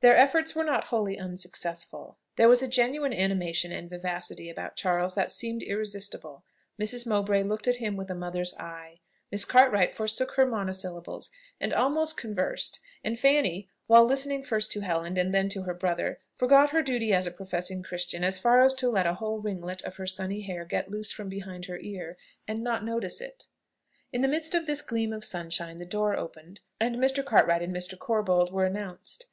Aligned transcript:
Their 0.00 0.16
efforts 0.16 0.54
were 0.54 0.62
not 0.62 0.84
wholly 0.94 1.18
unsuccessful. 1.18 2.18
There 2.36 2.48
was 2.48 2.62
a 2.62 2.68
genuine 2.68 3.12
animation 3.12 3.72
and 3.72 3.90
vivacity 3.90 4.48
about 4.48 4.76
Charles 4.76 5.16
that 5.16 5.32
seemed 5.32 5.60
irresistible: 5.64 6.44
Mrs. 6.80 7.04
Mowbray 7.04 7.42
looked 7.42 7.66
at 7.66 7.78
him 7.78 7.96
with 7.96 8.08
a 8.08 8.14
mother's 8.14 8.54
eye; 8.58 9.00
Miss 9.32 9.44
Cartwright 9.44 9.92
forsook 9.92 10.34
her 10.36 10.46
monosyllables, 10.46 11.30
and 11.60 11.72
almost 11.74 12.16
conversed; 12.16 12.78
and 13.02 13.18
Fanny, 13.18 13.68
while 13.88 14.04
listening 14.04 14.44
first 14.44 14.70
to 14.70 14.82
Helen, 14.82 15.16
and 15.16 15.34
then 15.34 15.48
to 15.48 15.62
her 15.64 15.74
brother, 15.74 16.20
forgot 16.36 16.70
her 16.70 16.80
duty 16.80 17.12
as 17.12 17.26
a 17.26 17.32
professing 17.32 17.82
Christian 17.82 18.22
as 18.22 18.38
far 18.38 18.62
as 18.62 18.72
to 18.74 18.88
let 18.88 19.04
a 19.08 19.14
whole 19.14 19.40
ringlet 19.40 19.82
of 19.82 19.96
her 19.96 20.06
sunny 20.06 20.42
hair 20.42 20.64
get 20.64 20.92
loose 20.92 21.10
from 21.10 21.28
behind 21.28 21.64
her 21.64 21.78
ear, 21.80 22.16
and 22.46 22.62
not 22.62 22.84
notice 22.84 23.20
it. 23.20 23.48
In 24.12 24.20
the 24.20 24.28
midst 24.28 24.54
of 24.54 24.68
this 24.68 24.80
gleam 24.80 25.12
of 25.12 25.24
sunshine 25.24 25.78
the 25.78 25.84
door 25.84 26.14
opened, 26.16 26.60
and 26.78 26.94
Mr. 26.94 27.24
Cartwright 27.24 27.62
and 27.62 27.74
Mr. 27.74 27.98
Corbold 27.98 28.52
were 28.52 28.64
announced. 28.64 29.26